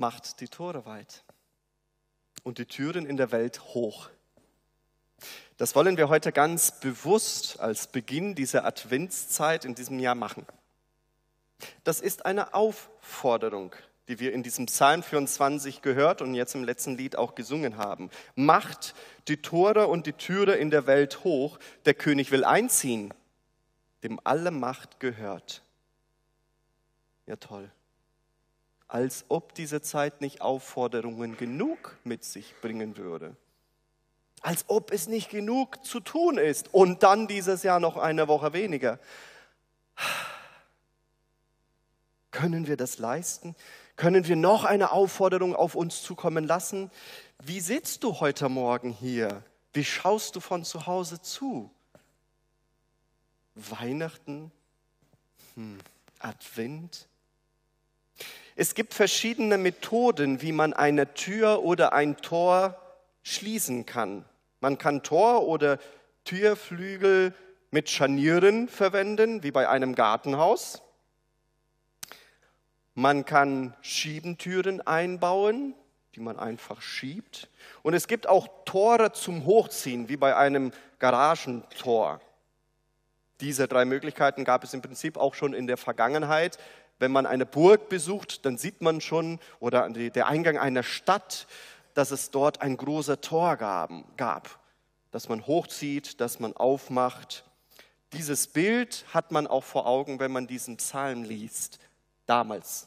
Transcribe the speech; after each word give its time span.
macht 0.00 0.40
die 0.40 0.48
Tore 0.48 0.86
weit 0.86 1.22
und 2.42 2.58
die 2.58 2.64
Türen 2.64 3.06
in 3.06 3.18
der 3.18 3.30
Welt 3.30 3.60
hoch. 3.74 4.08
Das 5.58 5.74
wollen 5.74 5.98
wir 5.98 6.08
heute 6.08 6.32
ganz 6.32 6.80
bewusst 6.80 7.60
als 7.60 7.86
Beginn 7.86 8.34
dieser 8.34 8.64
Adventszeit 8.64 9.66
in 9.66 9.74
diesem 9.74 9.98
Jahr 10.00 10.14
machen. 10.14 10.46
Das 11.84 12.00
ist 12.00 12.24
eine 12.24 12.54
Aufforderung, 12.54 13.76
die 14.08 14.18
wir 14.18 14.32
in 14.32 14.42
diesem 14.42 14.66
Psalm 14.66 15.02
24 15.02 15.82
gehört 15.82 16.22
und 16.22 16.34
jetzt 16.34 16.54
im 16.54 16.64
letzten 16.64 16.96
Lied 16.96 17.16
auch 17.16 17.34
gesungen 17.34 17.76
haben. 17.76 18.08
Macht 18.34 18.94
die 19.28 19.42
Tore 19.42 19.86
und 19.86 20.06
die 20.06 20.14
Türe 20.14 20.54
in 20.54 20.70
der 20.70 20.86
Welt 20.86 21.24
hoch, 21.24 21.58
der 21.84 21.92
König 21.92 22.30
will 22.30 22.44
einziehen, 22.44 23.12
dem 24.02 24.18
alle 24.24 24.50
Macht 24.50 24.98
gehört. 24.98 25.62
Ja 27.26 27.36
toll 27.36 27.70
als 28.90 29.24
ob 29.28 29.54
diese 29.54 29.80
Zeit 29.82 30.20
nicht 30.20 30.40
Aufforderungen 30.40 31.36
genug 31.36 31.96
mit 32.02 32.24
sich 32.24 32.54
bringen 32.60 32.96
würde. 32.96 33.36
Als 34.40 34.64
ob 34.66 34.90
es 34.90 35.06
nicht 35.06 35.30
genug 35.30 35.84
zu 35.84 36.00
tun 36.00 36.38
ist 36.38 36.74
und 36.74 37.04
dann 37.04 37.28
dieses 37.28 37.62
Jahr 37.62 37.78
noch 37.78 37.96
eine 37.96 38.26
Woche 38.26 38.52
weniger. 38.52 38.98
Können 42.32 42.66
wir 42.66 42.76
das 42.76 42.98
leisten? 42.98 43.54
Können 43.94 44.26
wir 44.26 44.36
noch 44.36 44.64
eine 44.64 44.90
Aufforderung 44.90 45.54
auf 45.54 45.76
uns 45.76 46.02
zukommen 46.02 46.44
lassen? 46.44 46.90
Wie 47.38 47.60
sitzt 47.60 48.02
du 48.02 48.18
heute 48.18 48.48
Morgen 48.48 48.90
hier? 48.90 49.44
Wie 49.72 49.84
schaust 49.84 50.34
du 50.34 50.40
von 50.40 50.64
zu 50.64 50.86
Hause 50.86 51.22
zu? 51.22 51.70
Weihnachten? 53.54 54.50
Hm. 55.54 55.78
Advent? 56.18 57.06
Es 58.60 58.74
gibt 58.74 58.92
verschiedene 58.92 59.56
Methoden, 59.56 60.42
wie 60.42 60.52
man 60.52 60.74
eine 60.74 61.14
Tür 61.14 61.62
oder 61.62 61.94
ein 61.94 62.18
Tor 62.18 62.78
schließen 63.22 63.86
kann. 63.86 64.26
Man 64.60 64.76
kann 64.76 65.02
Tor 65.02 65.48
oder 65.48 65.78
Türflügel 66.26 67.32
mit 67.70 67.88
Scharnieren 67.88 68.68
verwenden, 68.68 69.42
wie 69.42 69.50
bei 69.50 69.66
einem 69.66 69.94
Gartenhaus. 69.94 70.82
Man 72.92 73.24
kann 73.24 73.74
Schiebentüren 73.80 74.86
einbauen, 74.86 75.74
die 76.14 76.20
man 76.20 76.38
einfach 76.38 76.82
schiebt. 76.82 77.48
Und 77.82 77.94
es 77.94 78.08
gibt 78.08 78.26
auch 78.26 78.46
Tore 78.66 79.12
zum 79.12 79.46
Hochziehen, 79.46 80.10
wie 80.10 80.18
bei 80.18 80.36
einem 80.36 80.72
Garagentor. 80.98 82.20
Diese 83.40 83.66
drei 83.66 83.86
Möglichkeiten 83.86 84.44
gab 84.44 84.64
es 84.64 84.74
im 84.74 84.82
Prinzip 84.82 85.16
auch 85.16 85.32
schon 85.34 85.54
in 85.54 85.66
der 85.66 85.78
Vergangenheit 85.78 86.58
wenn 87.00 87.10
man 87.10 87.26
eine 87.26 87.46
Burg 87.46 87.88
besucht, 87.88 88.46
dann 88.46 88.58
sieht 88.58 88.82
man 88.82 89.00
schon, 89.00 89.40
oder 89.58 89.88
der 89.90 90.26
Eingang 90.28 90.58
einer 90.58 90.82
Stadt, 90.82 91.48
dass 91.94 92.12
es 92.12 92.30
dort 92.30 92.60
ein 92.60 92.76
großer 92.76 93.20
Tor 93.20 93.56
gab, 93.56 94.60
dass 95.10 95.28
man 95.28 95.46
hochzieht, 95.46 96.20
dass 96.20 96.38
man 96.38 96.54
aufmacht. 96.56 97.44
Dieses 98.12 98.46
Bild 98.46 99.04
hat 99.12 99.32
man 99.32 99.46
auch 99.46 99.64
vor 99.64 99.86
Augen, 99.86 100.20
wenn 100.20 100.30
man 100.30 100.46
diesen 100.46 100.76
Psalm 100.76 101.24
liest, 101.24 101.78
damals. 102.26 102.86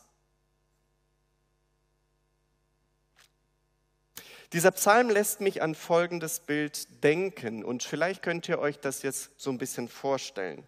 Dieser 4.53 4.71
Psalm 4.71 5.09
lässt 5.09 5.41
mich 5.41 5.63
an 5.63 5.73
folgendes 5.73 6.39
Bild 6.39 7.03
denken 7.03 7.65
und 7.65 7.81
vielleicht 7.81 8.21
könnt 8.21 8.47
ihr 8.47 8.59
euch 8.59 8.79
das 8.79 9.01
jetzt 9.01 9.31
so 9.37 9.49
ein 9.49 9.57
bisschen 9.57 9.89
vorstellen. 9.89 10.67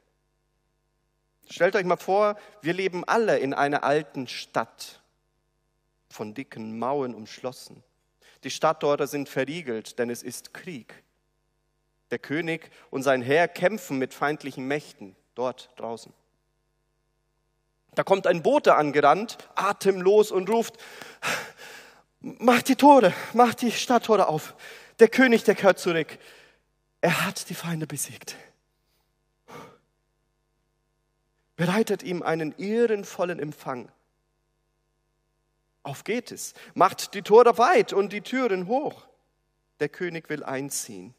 Stellt 1.49 1.75
euch 1.75 1.85
mal 1.85 1.97
vor, 1.97 2.37
wir 2.61 2.73
leben 2.73 3.03
alle 3.03 3.37
in 3.37 3.53
einer 3.53 3.83
alten 3.83 4.27
Stadt, 4.27 5.01
von 6.09 6.33
dicken 6.33 6.79
Mauern 6.79 7.13
umschlossen. 7.13 7.83
Die 8.43 8.49
Stadttore 8.49 9.07
sind 9.07 9.29
verriegelt, 9.29 9.99
denn 9.99 10.09
es 10.09 10.23
ist 10.23 10.53
Krieg. 10.53 11.03
Der 12.11 12.19
König 12.19 12.69
und 12.89 13.03
sein 13.03 13.21
Heer 13.21 13.47
kämpfen 13.47 13.97
mit 13.97 14.13
feindlichen 14.13 14.67
Mächten 14.67 15.15
dort 15.33 15.71
draußen. 15.75 16.13
Da 17.95 18.03
kommt 18.03 18.27
ein 18.27 18.43
Bote 18.43 18.75
angerannt, 18.75 19.37
atemlos 19.55 20.31
und 20.31 20.49
ruft, 20.49 20.77
macht 22.19 22.67
die 22.67 22.75
Tore, 22.75 23.13
macht 23.33 23.61
die 23.61 23.71
Stadttore 23.71 24.27
auf. 24.27 24.55
Der 24.99 25.07
König, 25.07 25.43
der 25.43 25.55
kehrt 25.55 25.79
zurück. 25.79 26.17
Er 27.01 27.25
hat 27.25 27.49
die 27.49 27.55
Feinde 27.55 27.87
besiegt 27.87 28.35
bereitet 31.55 32.03
ihm 32.03 32.21
einen 32.21 32.57
ehrenvollen 32.57 33.39
Empfang. 33.39 33.91
Auf 35.83 36.03
geht 36.03 36.31
es, 36.31 36.53
macht 36.73 37.13
die 37.13 37.21
Tore 37.21 37.57
weit 37.57 37.93
und 37.93 38.11
die 38.11 38.21
Türen 38.21 38.67
hoch. 38.67 39.05
Der 39.79 39.89
König 39.89 40.29
will 40.29 40.43
einziehen. 40.43 41.13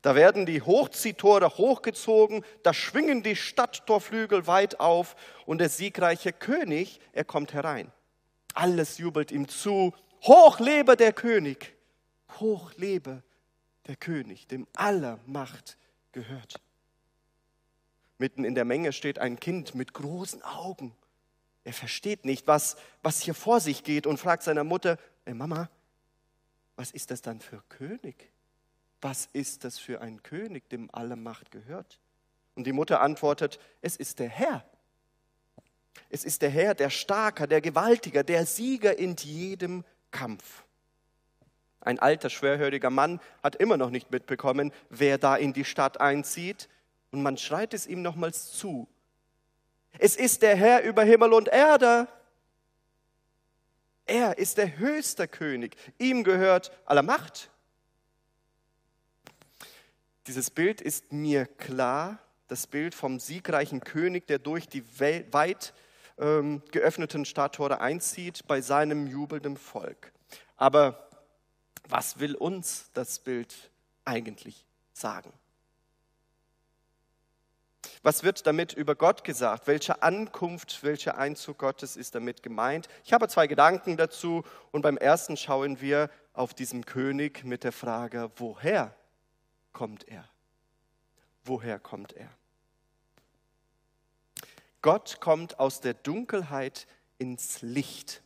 Da 0.00 0.14
werden 0.14 0.46
die 0.46 0.62
Hochziehtore 0.62 1.48
hochgezogen, 1.58 2.44
da 2.62 2.74
schwingen 2.74 3.22
die 3.22 3.36
Stadttorflügel 3.36 4.46
weit 4.46 4.80
auf 4.80 5.16
und 5.46 5.58
der 5.58 5.68
siegreiche 5.68 6.32
König, 6.32 7.00
er 7.12 7.24
kommt 7.24 7.52
herein. 7.52 7.92
Alles 8.54 8.98
jubelt 8.98 9.30
ihm 9.30 9.48
zu. 9.48 9.94
Hoch 10.22 10.60
lebe 10.60 10.96
der 10.96 11.12
König! 11.12 11.74
Hoch 12.40 12.72
lebe 12.76 13.22
der 13.86 13.96
König, 13.96 14.48
dem 14.48 14.66
aller 14.74 15.18
Macht 15.26 15.76
gehört. 16.12 16.60
Mitten 18.22 18.44
in 18.44 18.54
der 18.54 18.64
Menge 18.64 18.92
steht 18.92 19.18
ein 19.18 19.40
Kind 19.40 19.74
mit 19.74 19.94
großen 19.94 20.42
Augen. 20.42 20.94
Er 21.64 21.72
versteht 21.72 22.24
nicht, 22.24 22.46
was, 22.46 22.76
was 23.02 23.20
hier 23.20 23.34
vor 23.34 23.58
sich 23.58 23.82
geht 23.82 24.06
und 24.06 24.18
fragt 24.18 24.44
seiner 24.44 24.62
Mutter, 24.62 24.96
hey 25.24 25.34
Mama, 25.34 25.68
was 26.76 26.92
ist 26.92 27.10
das 27.10 27.20
dann 27.20 27.40
für 27.40 27.64
König? 27.68 28.30
Was 29.00 29.28
ist 29.32 29.64
das 29.64 29.80
für 29.80 30.00
ein 30.00 30.22
König, 30.22 30.68
dem 30.68 30.88
alle 30.92 31.16
Macht 31.16 31.50
gehört? 31.50 31.98
Und 32.54 32.64
die 32.64 32.72
Mutter 32.72 33.00
antwortet, 33.00 33.58
es 33.80 33.96
ist 33.96 34.20
der 34.20 34.28
Herr. 34.28 34.64
Es 36.08 36.24
ist 36.24 36.42
der 36.42 36.50
Herr, 36.50 36.76
der 36.76 36.90
Starker, 36.90 37.48
der 37.48 37.60
Gewaltiger, 37.60 38.22
der 38.22 38.46
Sieger 38.46 38.96
in 38.96 39.16
jedem 39.16 39.84
Kampf. 40.12 40.62
Ein 41.80 41.98
alter, 41.98 42.30
schwerhöriger 42.30 42.90
Mann 42.90 43.20
hat 43.42 43.56
immer 43.56 43.76
noch 43.76 43.90
nicht 43.90 44.12
mitbekommen, 44.12 44.72
wer 44.90 45.18
da 45.18 45.34
in 45.34 45.52
die 45.52 45.64
Stadt 45.64 46.00
einzieht 46.00 46.68
und 47.12 47.22
man 47.22 47.36
schreit 47.36 47.74
es 47.74 47.86
ihm 47.86 48.02
nochmals 48.02 48.52
zu. 48.52 48.88
Es 49.98 50.16
ist 50.16 50.42
der 50.42 50.56
Herr 50.56 50.82
über 50.82 51.04
Himmel 51.04 51.32
und 51.32 51.48
Erde. 51.48 52.08
Er 54.06 54.38
ist 54.38 54.58
der 54.58 54.78
höchste 54.78 55.28
König. 55.28 55.76
Ihm 55.98 56.24
gehört 56.24 56.72
alle 56.86 57.02
Macht. 57.02 57.50
Dieses 60.26 60.50
Bild 60.50 60.80
ist 60.80 61.12
mir 61.12 61.46
klar, 61.46 62.18
das 62.48 62.66
Bild 62.66 62.94
vom 62.94 63.20
siegreichen 63.20 63.80
König, 63.80 64.26
der 64.26 64.38
durch 64.38 64.68
die 64.68 64.84
weit 64.98 65.74
ähm, 66.18 66.62
geöffneten 66.70 67.24
Stadttore 67.24 67.80
einzieht 67.80 68.46
bei 68.46 68.60
seinem 68.60 69.06
jubelnden 69.06 69.56
Volk. 69.56 70.12
Aber 70.56 71.08
was 71.88 72.20
will 72.20 72.34
uns 72.34 72.90
das 72.94 73.18
Bild 73.18 73.70
eigentlich 74.04 74.64
sagen? 74.92 75.32
Was 78.04 78.24
wird 78.24 78.48
damit 78.48 78.72
über 78.72 78.96
Gott 78.96 79.22
gesagt? 79.22 79.68
Welche 79.68 80.02
Ankunft, 80.02 80.82
welcher 80.82 81.18
Einzug 81.18 81.58
Gottes 81.58 81.96
ist 81.96 82.16
damit 82.16 82.42
gemeint? 82.42 82.88
Ich 83.04 83.12
habe 83.12 83.28
zwei 83.28 83.46
Gedanken 83.46 83.96
dazu 83.96 84.42
und 84.72 84.82
beim 84.82 84.96
ersten 84.96 85.36
schauen 85.36 85.80
wir 85.80 86.10
auf 86.32 86.52
diesen 86.52 86.84
König 86.84 87.44
mit 87.44 87.62
der 87.62 87.70
Frage, 87.70 88.32
woher 88.36 88.92
kommt 89.72 90.08
er? 90.08 90.28
Woher 91.44 91.78
kommt 91.78 92.12
er? 92.14 92.28
Gott 94.80 95.20
kommt 95.20 95.60
aus 95.60 95.80
der 95.80 95.94
Dunkelheit 95.94 96.88
ins 97.18 97.62
Licht, 97.62 98.20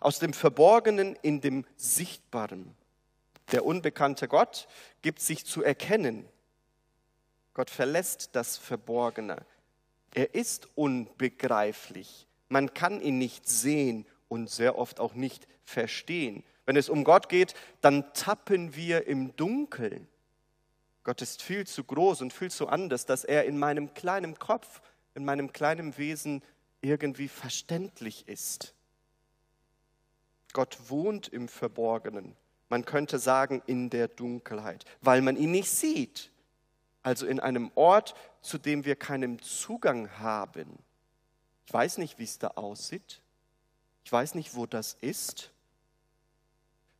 aus 0.00 0.18
dem 0.18 0.32
Verborgenen 0.32 1.14
in 1.22 1.40
dem 1.40 1.64
Sichtbaren. 1.76 2.74
Der 3.52 3.64
unbekannte 3.64 4.26
Gott 4.26 4.66
gibt 5.02 5.20
sich 5.20 5.46
zu 5.46 5.62
erkennen 5.62 6.28
Gott 7.54 7.70
verlässt 7.70 8.30
das 8.32 8.56
Verborgene. 8.56 9.46
Er 10.12 10.34
ist 10.34 10.68
unbegreiflich. 10.74 12.26
Man 12.48 12.74
kann 12.74 13.00
ihn 13.00 13.18
nicht 13.18 13.48
sehen 13.48 14.06
und 14.28 14.50
sehr 14.50 14.76
oft 14.76 15.00
auch 15.00 15.14
nicht 15.14 15.46
verstehen. 15.62 16.44
Wenn 16.66 16.76
es 16.76 16.88
um 16.88 17.04
Gott 17.04 17.28
geht, 17.28 17.54
dann 17.80 18.12
tappen 18.12 18.74
wir 18.74 19.06
im 19.06 19.34
Dunkeln. 19.36 20.08
Gott 21.04 21.22
ist 21.22 21.42
viel 21.42 21.66
zu 21.66 21.84
groß 21.84 22.22
und 22.22 22.32
viel 22.32 22.50
zu 22.50 22.68
anders, 22.68 23.06
dass 23.06 23.24
er 23.24 23.44
in 23.44 23.58
meinem 23.58 23.94
kleinen 23.94 24.38
Kopf, 24.38 24.80
in 25.14 25.24
meinem 25.24 25.52
kleinen 25.52 25.96
Wesen 25.98 26.42
irgendwie 26.80 27.28
verständlich 27.28 28.26
ist. 28.26 28.74
Gott 30.52 30.78
wohnt 30.88 31.28
im 31.28 31.48
Verborgenen. 31.48 32.36
Man 32.68 32.84
könnte 32.84 33.18
sagen 33.18 33.62
in 33.66 33.90
der 33.90 34.08
Dunkelheit, 34.08 34.84
weil 35.02 35.20
man 35.20 35.36
ihn 35.36 35.50
nicht 35.50 35.70
sieht 35.70 36.30
also 37.04 37.26
in 37.26 37.38
einem 37.38 37.70
Ort, 37.74 38.14
zu 38.40 38.58
dem 38.58 38.84
wir 38.84 38.96
keinen 38.96 39.38
Zugang 39.38 40.10
haben. 40.18 40.78
Ich 41.66 41.72
weiß 41.72 41.98
nicht, 41.98 42.18
wie 42.18 42.24
es 42.24 42.38
da 42.38 42.48
aussieht. 42.48 43.20
Ich 44.04 44.10
weiß 44.10 44.34
nicht, 44.34 44.56
wo 44.56 44.66
das 44.66 44.94
ist. 45.00 45.52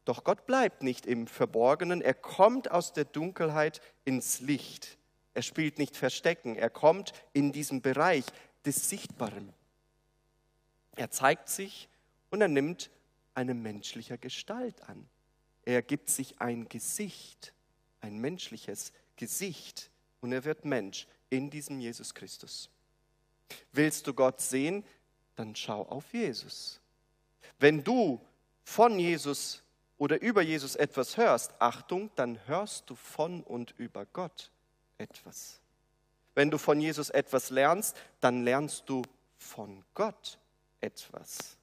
Doch 0.05 0.23
Gott 0.23 0.47
bleibt 0.47 0.83
nicht 0.83 1.07
im 1.07 1.27
Verborgenen. 1.27 2.03
Er 2.03 2.15
kommt 2.15 2.71
aus 2.71 2.93
der 2.93 3.07
Dunkelheit 3.07 3.81
ins 4.05 4.41
Licht. 4.41 4.99
Er 5.33 5.43
spielt 5.43 5.79
nicht 5.79 5.97
Verstecken. 5.97 6.55
Er 6.55 6.71
kommt 6.71 7.13
in 7.33 7.51
diesen 7.51 7.81
Bereich 7.81 8.25
des 8.67 8.91
Sichtbaren. 8.91 9.53
Er 10.97 11.11
zeigt 11.11 11.49
sich 11.49 11.89
und 12.31 12.43
er 12.43 12.49
nimmt 12.49 12.91
eine 13.35 13.55
menschliche 13.55 14.19
Gestalt 14.19 14.83
an. 14.89 15.09
Er 15.65 15.81
gibt 15.81 16.11
sich 16.11 16.41
ein 16.41 16.69
Gesicht, 16.69 17.55
ein 18.01 18.19
menschliches 18.19 18.93
Gesicht 19.17 19.91
und 20.25 20.33
er 20.33 20.45
wird 20.45 20.65
Mensch 20.65 21.07
in 21.29 21.51
diesem 21.51 21.81
Jesus 21.81 22.15
Christus. 22.15 22.71
Willst 23.73 24.07
du 24.07 24.15
Gott 24.15 24.41
sehen, 24.41 24.83
dann 25.37 25.55
schau 25.55 25.83
auf 25.83 26.15
Jesus. 26.15 26.81
Wenn 27.59 27.85
du 27.85 28.19
von 28.63 28.99
Jesus 28.99 29.63
oder 29.99 30.23
über 30.23 30.41
Jesus 30.41 30.77
etwas 30.77 31.19
hörst, 31.19 31.53
Achtung, 31.59 32.11
dann 32.17 32.41
hörst 32.47 32.89
du 32.89 32.95
von 32.95 33.43
und 33.43 33.75
über 33.77 34.07
Gott 34.07 34.51
etwas. 34.97 35.61
Wenn 36.35 36.51
du 36.51 36.57
von 36.57 36.81
Jesus 36.81 37.11
etwas 37.11 37.51
lernst, 37.51 37.95
dann 38.23 38.45
lernst 38.45 38.85
du 38.89 39.03
von 39.37 39.85
Gott 39.93 40.39
etwas. 40.81 41.59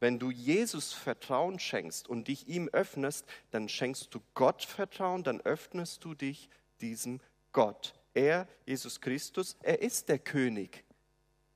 Wenn 0.00 0.18
du 0.18 0.32
Jesus 0.32 0.92
Vertrauen 0.92 1.60
schenkst 1.60 2.08
und 2.08 2.26
dich 2.26 2.48
ihm 2.48 2.68
öffnest, 2.72 3.24
dann 3.52 3.68
schenkst 3.68 4.12
du 4.12 4.20
Gott 4.34 4.64
Vertrauen, 4.64 5.22
dann 5.22 5.40
öffnest 5.40 6.04
du 6.04 6.14
dich 6.14 6.50
diesem 6.80 7.20
Gott. 7.52 7.94
Er, 8.14 8.48
Jesus 8.66 9.00
Christus, 9.00 9.56
er 9.62 9.80
ist 9.80 10.08
der 10.08 10.18
König, 10.18 10.84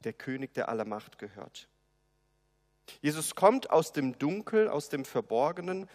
der 0.01 0.13
König, 0.13 0.55
der 0.55 0.69
aller 0.69 0.85
Macht 0.85 1.19
gehört. 1.19 1.69
Jesus 3.01 3.35
kommt 3.35 3.71
aus 3.71 3.93
dem 3.93 4.19
Dunkel, 4.19 4.69
aus 4.69 4.89
dem 4.89 5.05
Verborgenen, 5.05 5.89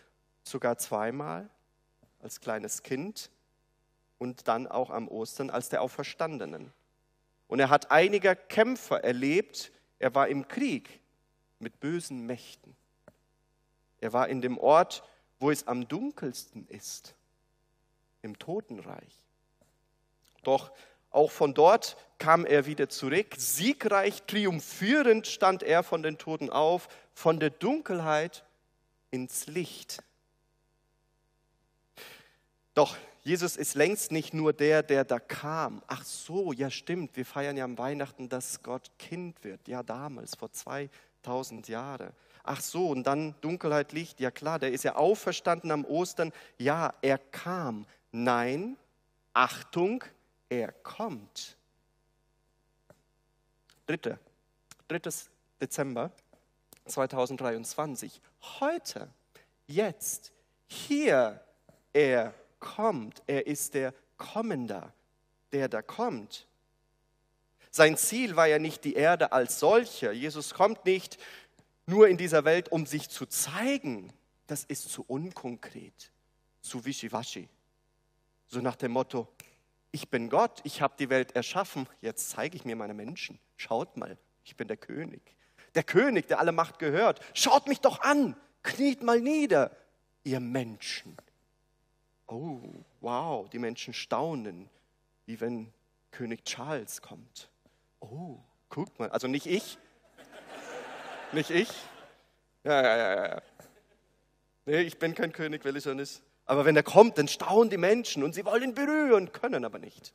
sogar 0.44 0.77
zweimal 0.77 1.49
als 2.19 2.39
kleines 2.39 2.83
Kind 2.83 3.29
und 4.17 4.47
dann 4.47 4.67
auch 4.67 4.89
am 4.89 5.07
Ostern 5.07 5.49
als 5.49 5.69
der 5.69 5.81
Auferstandenen. 5.81 6.73
Und 7.47 7.59
er 7.59 7.69
hat 7.69 7.91
einige 7.91 8.35
Kämpfer 8.35 9.03
erlebt. 9.03 9.71
Er 9.99 10.13
war 10.15 10.27
im 10.27 10.47
Krieg 10.47 10.99
mit 11.59 11.79
bösen 11.79 12.25
Mächten. 12.25 12.75
Er 13.99 14.13
war 14.13 14.27
in 14.27 14.41
dem 14.41 14.57
Ort, 14.57 15.03
wo 15.39 15.51
es 15.51 15.67
am 15.67 15.88
dunkelsten 15.88 16.67
ist, 16.67 17.15
im 18.21 18.38
Totenreich. 18.38 19.26
Doch 20.47 20.71
auch 21.09 21.29
von 21.29 21.53
dort 21.53 21.97
kam 22.19 22.45
er 22.45 22.65
wieder 22.65 22.88
zurück. 22.88 23.35
Siegreich, 23.35 24.23
triumphierend 24.23 25.27
stand 25.27 25.61
er 25.61 25.83
von 25.83 26.01
den 26.01 26.17
Toten 26.17 26.49
auf, 26.49 26.88
von 27.13 27.41
der 27.41 27.49
Dunkelheit 27.49 28.45
ins 29.11 29.47
Licht. 29.47 30.01
Doch 32.73 32.95
Jesus 33.23 33.57
ist 33.57 33.75
längst 33.75 34.13
nicht 34.13 34.33
nur 34.33 34.53
der, 34.53 34.83
der 34.83 35.03
da 35.03 35.19
kam. 35.19 35.81
Ach 35.85 36.05
so, 36.05 36.53
ja 36.53 36.71
stimmt, 36.71 37.17
wir 37.17 37.25
feiern 37.25 37.57
ja 37.57 37.65
am 37.65 37.77
Weihnachten, 37.77 38.29
dass 38.29 38.63
Gott 38.63 38.89
Kind 38.97 39.44
wird. 39.44 39.67
Ja, 39.67 39.83
damals, 39.83 40.35
vor 40.35 40.49
2000 40.49 41.67
Jahren. 41.67 42.11
Ach 42.44 42.61
so, 42.61 42.88
und 42.88 43.03
dann 43.03 43.35
Dunkelheit, 43.41 43.91
Licht. 43.91 44.21
Ja 44.21 44.31
klar, 44.31 44.59
der 44.59 44.71
ist 44.71 44.85
ja 44.85 44.95
auferstanden 44.95 45.71
am 45.71 45.83
Ostern. 45.83 46.31
Ja, 46.57 46.94
er 47.01 47.17
kam. 47.17 47.85
Nein, 48.13 48.77
Achtung, 49.33 50.05
er 50.49 50.71
kommt. 50.71 51.57
3. 53.88 54.17
3. 54.88 54.99
Dezember 55.61 56.11
2023. 56.85 58.21
Heute, 58.59 59.09
jetzt, 59.65 60.31
hier, 60.67 61.44
er 61.94 62.33
kommt. 62.59 63.23
Er 63.27 63.47
ist 63.47 63.73
der 63.73 63.94
Kommender, 64.17 64.94
der 65.51 65.69
da 65.69 65.81
kommt. 65.81 66.47
Sein 67.71 67.97
Ziel 67.97 68.35
war 68.35 68.47
ja 68.47 68.59
nicht 68.59 68.83
die 68.83 68.95
Erde 68.95 69.31
als 69.31 69.59
solche. 69.59 70.11
Jesus 70.11 70.53
kommt 70.53 70.85
nicht 70.85 71.17
nur 71.85 72.07
in 72.07 72.17
dieser 72.17 72.44
Welt, 72.44 72.71
um 72.71 72.85
sich 72.85 73.09
zu 73.09 73.25
zeigen. 73.25 74.11
Das 74.47 74.63
ist 74.63 74.89
zu 74.89 75.03
unkonkret, 75.07 76.11
zu 76.61 76.85
wischiwaschi. 76.85 77.49
So 78.47 78.61
nach 78.61 78.75
dem 78.75 78.94
Motto, 78.94 79.27
ich 79.97 80.09
bin 80.09 80.29
Gott, 80.29 80.61
ich 80.63 80.83
habe 80.83 80.94
die 80.99 81.09
Welt 81.09 81.35
erschaffen, 81.35 81.89
jetzt 82.01 82.29
zeige 82.29 82.55
ich 82.55 82.65
mir 82.65 82.75
meine 82.75 82.94
Menschen. 82.94 83.39
Schaut 83.55 83.97
mal, 83.97 84.15
ich 84.44 84.55
bin 84.55 84.67
der 84.67 84.77
König. 84.77 85.35
Der 85.73 85.81
König, 85.81 86.27
der 86.27 86.38
alle 86.38 86.51
Macht 86.51 86.77
gehört. 86.77 87.19
Schaut 87.33 87.67
mich 87.67 87.81
doch 87.81 88.01
an, 88.01 88.35
kniet 88.61 89.01
mal 89.01 89.19
nieder, 89.19 89.75
ihr 90.23 90.39
Menschen. 90.39 91.17
Oh, 92.27 92.59
wow, 93.01 93.49
die 93.49 93.57
Menschen 93.57 93.91
staunen, 93.91 94.69
wie 95.25 95.41
wenn 95.41 95.73
König 96.11 96.44
Charles 96.44 97.01
kommt. 97.01 97.49
Oh, 97.99 98.38
guck 98.69 98.99
mal, 98.99 99.09
also 99.09 99.27
nicht 99.27 99.47
ich, 99.47 99.79
nicht 101.31 101.49
ich. 101.49 101.73
Ja, 102.63 102.83
ja, 102.83 102.97
ja, 102.97 103.27
ja. 103.29 103.41
Nee, 104.67 104.81
ich 104.81 104.99
bin 104.99 105.15
kein 105.15 105.31
König, 105.31 105.65
will 105.65 105.75
ich 105.75 105.83
so 105.83 105.95
nicht. 105.95 106.21
Aber 106.47 106.63
wenn 106.65 106.75
er 106.75 106.83
kommt, 106.83 107.17
dann 107.17 107.27
staunen 107.27 107.69
die 107.69 107.77
Menschen 107.77 108.23
und 108.23 108.33
sie 108.33 108.45
wollen 108.45 108.63
ihn 108.63 108.73
berühren, 108.73 109.31
können 109.33 109.65
aber 109.65 109.79
nicht. 109.79 110.13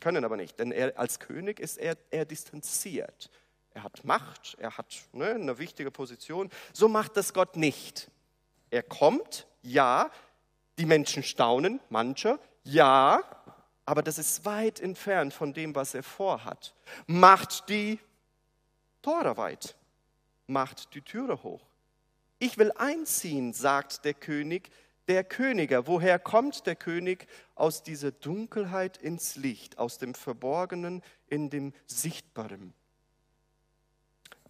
Können 0.00 0.24
aber 0.24 0.36
nicht, 0.36 0.58
denn 0.58 0.72
er, 0.72 0.98
als 0.98 1.20
König 1.20 1.60
ist 1.60 1.78
er, 1.78 1.96
er 2.10 2.24
distanziert. 2.24 3.30
Er 3.72 3.84
hat 3.84 4.04
Macht, 4.04 4.56
er 4.58 4.76
hat 4.76 4.86
ne, 5.12 5.30
eine 5.30 5.58
wichtige 5.58 5.90
Position. 5.90 6.50
So 6.72 6.88
macht 6.88 7.16
das 7.16 7.32
Gott 7.32 7.56
nicht. 7.56 8.10
Er 8.70 8.82
kommt, 8.82 9.46
ja, 9.62 10.10
die 10.78 10.86
Menschen 10.86 11.22
staunen, 11.22 11.80
manche, 11.88 12.40
ja, 12.64 13.22
aber 13.84 14.02
das 14.02 14.18
ist 14.18 14.44
weit 14.44 14.80
entfernt 14.80 15.34
von 15.34 15.52
dem, 15.52 15.74
was 15.74 15.94
er 15.94 16.02
vorhat. 16.02 16.74
Macht 17.06 17.68
die 17.68 18.00
Tore 19.02 19.36
weit, 19.36 19.76
macht 20.46 20.94
die 20.94 21.02
Türe 21.02 21.42
hoch. 21.42 21.62
Ich 22.38 22.58
will 22.58 22.72
einziehen, 22.72 23.52
sagt 23.52 24.04
der 24.04 24.14
König, 24.14 24.70
der 25.10 25.24
Könige. 25.24 25.88
Woher 25.88 26.20
kommt 26.20 26.66
der 26.66 26.76
König? 26.76 27.26
Aus 27.56 27.82
dieser 27.82 28.12
Dunkelheit 28.12 28.96
ins 28.96 29.34
Licht, 29.34 29.76
aus 29.76 29.98
dem 29.98 30.14
Verborgenen 30.14 31.02
in 31.26 31.50
dem 31.50 31.72
Sichtbaren. 31.86 32.72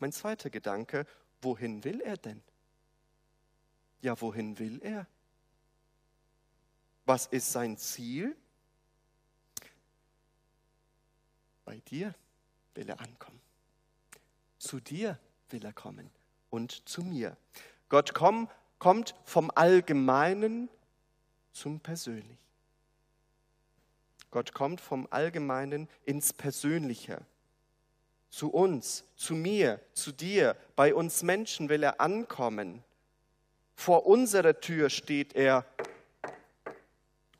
Mein 0.00 0.12
zweiter 0.12 0.50
Gedanke, 0.50 1.07
wohin 1.40 1.83
will 1.83 2.02
er 2.02 2.19
denn? 2.19 2.43
Ja, 4.02 4.21
wohin 4.21 4.59
will 4.59 4.83
er? 4.83 5.07
Was 7.07 7.26
ist 7.26 7.50
sein 7.50 7.79
Ziel? 7.79 8.37
Bei 11.64 11.81
dir 11.88 12.14
will 12.75 12.87
er 12.87 13.00
ankommen. 13.00 13.40
Zu 14.59 14.79
dir 14.79 15.19
will 15.49 15.64
er 15.64 15.73
kommen 15.73 16.11
und 16.50 16.87
zu 16.87 17.02
mir. 17.02 17.38
Gott 17.88 18.12
komm, 18.12 18.50
kommt 18.81 19.15
vom 19.25 19.53
Allgemeinen 19.55 20.69
zum 21.53 21.79
Persönlichen. 21.79 22.39
Gott 24.33 24.53
kommt 24.53 24.81
vom 24.81 25.07
Allgemeinen 25.11 25.89
ins 26.05 26.33
Persönliche. 26.33 27.21
Zu 28.31 28.51
uns, 28.51 29.05
zu 29.17 29.35
mir, 29.35 29.81
zu 29.93 30.13
dir, 30.13 30.57
bei 30.77 30.95
uns 30.95 31.23
Menschen 31.23 31.69
will 31.69 31.83
er 31.83 32.01
ankommen. 32.01 32.83
Vor 33.75 34.07
unserer 34.07 34.61
Tür 34.61 34.89
steht 34.89 35.35
er 35.35 35.65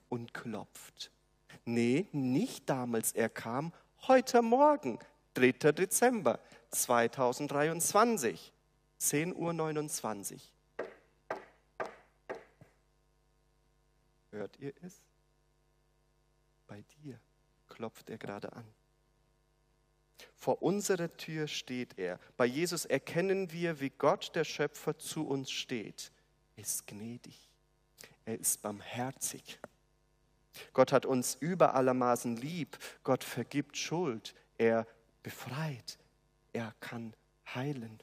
und 0.09 0.35
klopft. 0.35 1.11
Nee, 1.65 2.07
nicht 2.13 2.69
damals 2.69 3.13
er 3.13 3.29
kam, 3.29 3.73
heute 4.09 4.43
Morgen, 4.43 4.99
3. 5.35 5.53
Dezember 5.73 6.41
2023, 6.71 8.53
10.29 9.01 10.35
Uhr. 10.35 10.41
Hört 14.51 14.61
ihr 14.61 14.75
es? 14.83 15.01
Bei 16.67 16.83
dir 16.83 17.21
klopft 17.69 18.11
er 18.11 18.19
gerade 18.19 18.53
an. 18.53 18.65
Vor 20.35 20.63
unserer 20.63 21.15
Tür 21.17 21.47
steht 21.47 21.99
er. 21.99 22.19
Bei 22.37 22.47
Jesus 22.47 22.85
erkennen 22.85 23.53
wir, 23.53 23.81
wie 23.81 23.91
Gott, 23.91 24.35
der 24.35 24.45
Schöpfer, 24.45 24.99
zu 24.99 25.27
uns 25.27 25.51
steht. 25.51 26.11
Er 26.57 26.63
ist 26.63 26.87
gnädig. 26.87 27.49
Er 28.25 28.39
ist 28.39 28.61
barmherzig. 28.63 29.59
Gott 30.73 30.93
hat 30.93 31.07
uns 31.07 31.37
über 31.37 31.75
allermaßen 31.75 32.37
lieb. 32.37 32.79
Gott 33.05 33.23
vergibt 33.23 33.77
Schuld. 33.77 34.35
Er 34.59 34.87
befreit. 35.23 35.99
Er 36.53 36.75
kann 36.81 37.15
heilen. 37.55 38.03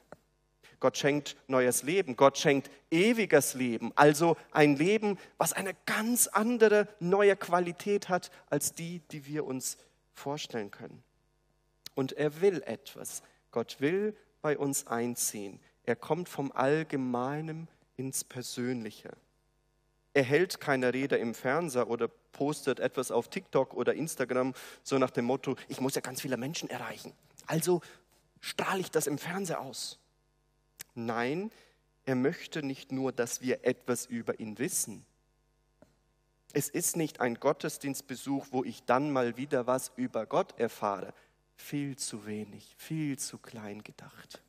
Gott 0.80 0.96
schenkt 0.96 1.36
neues 1.48 1.82
Leben. 1.82 2.16
Gott 2.16 2.38
schenkt 2.38 2.70
ewiges 2.90 3.54
Leben. 3.54 3.92
Also 3.96 4.36
ein 4.52 4.76
Leben, 4.76 5.18
was 5.36 5.52
eine 5.52 5.74
ganz 5.86 6.26
andere 6.28 6.88
neue 7.00 7.36
Qualität 7.36 8.08
hat 8.08 8.30
als 8.48 8.72
die, 8.72 9.00
die 9.10 9.26
wir 9.26 9.44
uns 9.44 9.76
vorstellen 10.12 10.70
können. 10.70 11.02
Und 11.94 12.12
er 12.12 12.40
will 12.40 12.62
etwas. 12.64 13.22
Gott 13.50 13.80
will 13.80 14.16
bei 14.40 14.56
uns 14.56 14.86
einziehen. 14.86 15.60
Er 15.84 15.96
kommt 15.96 16.28
vom 16.28 16.52
Allgemeinen 16.52 17.68
ins 17.96 18.22
Persönliche. 18.22 19.10
Er 20.14 20.22
hält 20.22 20.60
keine 20.60 20.94
Rede 20.94 21.16
im 21.16 21.34
Fernseher 21.34 21.88
oder 21.88 22.08
postet 22.08 22.80
etwas 22.80 23.10
auf 23.10 23.28
TikTok 23.28 23.74
oder 23.74 23.94
Instagram, 23.94 24.54
so 24.82 24.98
nach 24.98 25.10
dem 25.10 25.24
Motto, 25.24 25.56
ich 25.68 25.80
muss 25.80 25.94
ja 25.94 26.00
ganz 26.00 26.20
viele 26.20 26.36
Menschen 26.36 26.70
erreichen. 26.70 27.12
Also 27.46 27.80
strahle 28.40 28.80
ich 28.80 28.90
das 28.90 29.06
im 29.06 29.18
Fernseher 29.18 29.60
aus. 29.60 29.98
Nein, 30.98 31.52
er 32.04 32.16
möchte 32.16 32.62
nicht 32.62 32.90
nur, 32.90 33.12
dass 33.12 33.40
wir 33.40 33.64
etwas 33.64 34.06
über 34.06 34.40
ihn 34.40 34.58
wissen. 34.58 35.06
Es 36.52 36.68
ist 36.68 36.96
nicht 36.96 37.20
ein 37.20 37.34
Gottesdienstbesuch, 37.34 38.46
wo 38.50 38.64
ich 38.64 38.82
dann 38.84 39.12
mal 39.12 39.36
wieder 39.36 39.66
was 39.66 39.92
über 39.96 40.26
Gott 40.26 40.58
erfahre. 40.58 41.14
Viel 41.54 41.96
zu 41.96 42.26
wenig, 42.26 42.74
viel 42.78 43.18
zu 43.18 43.38
klein 43.38 43.84
gedacht. 43.84 44.42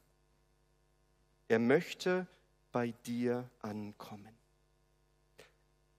Er 1.49 1.59
möchte 1.59 2.27
bei 2.71 2.93
dir 3.05 3.49
ankommen. 3.61 4.35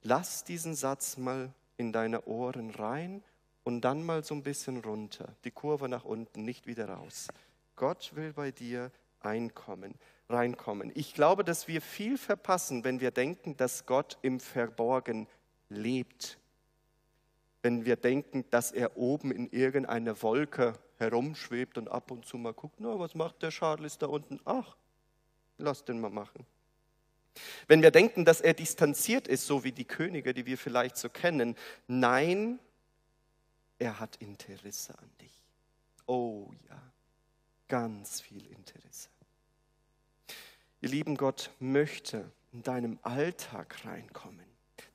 Lass 0.02 0.45
diesen 0.45 0.75
Satz 0.75 1.16
mal 1.16 1.52
in 1.76 1.92
deine 1.92 2.25
Ohren 2.25 2.71
rein 2.71 3.23
und 3.62 3.83
dann 3.83 4.04
mal 4.04 4.25
so 4.25 4.35
ein 4.35 4.42
bisschen 4.42 4.78
runter, 4.78 5.35
die 5.45 5.50
Kurve 5.50 5.88
nach 5.88 6.04
unten, 6.04 6.45
nicht 6.45 6.66
wieder 6.66 6.88
raus. 6.88 7.28
Gott 7.76 8.16
will 8.16 8.33
bei 8.33 8.50
dir 8.50 8.90
einkommen, 9.21 9.95
reinkommen. 10.30 10.90
Ich 10.94 11.14
glaube, 11.14 11.44
dass 11.44 11.68
wir 11.68 11.80
viel 11.80 12.18
verpassen, 12.18 12.84
wenn 12.84 13.00
wir 13.00 13.10
denken, 13.10 13.56
dass 13.56 13.87
Gott 13.87 14.18
im 14.22 14.40
Verborgen 14.40 15.26
lebt. 15.68 16.38
Wenn 17.62 17.84
wir 17.84 17.96
denken, 17.96 18.44
dass 18.50 18.72
er 18.72 18.96
oben 18.96 19.30
in 19.30 19.50
irgendeiner 19.50 20.20
Wolke 20.22 20.75
herumschwebt 20.99 21.78
und 21.78 21.88
ab 21.88 22.10
und 22.10 22.25
zu 22.25 22.38
mal 22.38 22.54
guckt, 22.54 22.76
na, 22.78 22.99
was 22.99 23.14
macht 23.14 23.42
der 23.42 23.50
Charles 23.50 23.99
da 23.99 24.06
unten? 24.06 24.40
Ach, 24.44 24.76
lass 25.58 25.84
den 25.84 26.00
mal 26.00 26.10
machen. 26.10 26.46
Wenn 27.68 27.82
wir 27.82 27.90
denken, 27.90 28.25
dass 28.25 28.40
er 28.40 28.54
distanziert 28.54 29.28
ist, 29.28 29.46
so 29.46 29.62
wie 29.64 29.72
die 29.72 29.84
Könige, 29.84 30.34
die 30.34 30.46
wir 30.46 30.58
vielleicht 30.58 30.96
so 30.96 31.08
kennen, 31.08 31.56
nein, 31.87 32.58
er 33.78 34.00
hat 34.00 34.16
Interesse 34.16 34.99
an 34.99 35.10
dich. 35.20 35.40
Oh 36.06 36.50
ja, 36.68 36.82
ganz 37.68 38.20
viel 38.20 38.46
Interesse. 38.46 39.08
Ihr 40.80 40.88
lieben 40.88 41.16
Gott 41.16 41.50
möchte 41.58 42.30
in 42.52 42.62
deinem 42.62 42.99
Alltag 43.02 43.84
reinkommen. 43.84 44.44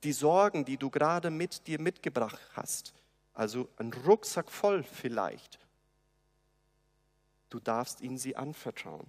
Die 0.04 0.14
Sorgen, 0.14 0.66
die 0.66 0.78
du 0.78 0.90
gerade 0.90 1.30
mit 1.30 1.68
dir 1.68 1.80
mitgebracht 1.80 2.42
hast, 2.54 2.94
also 3.34 3.68
ein 3.78 3.94
Rucksack 3.94 4.52
voll 4.52 4.84
vielleicht, 4.84 5.60
du 7.50 7.60
darfst 7.60 8.02
ihn 8.02 8.18
sie 8.18 8.36
anvertrauen. 8.36 9.08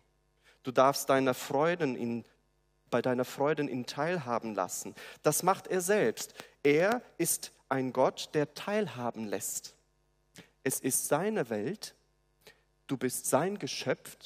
Du 0.63 0.73
darfst 0.73 1.09
deiner 1.09 1.35
Freuden 1.35 1.97
in 1.97 2.25
bei 2.91 3.03
deiner 3.03 3.25
Freude 3.25 3.63
ihn 3.65 3.87
teilhaben 3.87 4.55
lassen. 4.55 4.95
Das 5.23 5.43
macht 5.43 5.67
er 5.67 5.81
selbst. 5.81 6.35
Er 6.63 7.03
ist 7.19 7.53
ein 7.69 7.93
Gott, 7.93 8.31
der 8.35 8.55
teilhaben 8.55 9.27
lässt. 9.27 9.75
Es 10.63 10.81
ist 10.81 11.09
seine 11.09 11.51
Welt, 11.51 11.95
du 12.87 12.97
bist 12.97 13.27
sein 13.27 13.59
Geschöpf 13.59 14.17